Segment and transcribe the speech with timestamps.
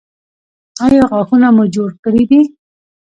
[0.85, 2.41] ایا غاښونه مو جوړ کړي دي؟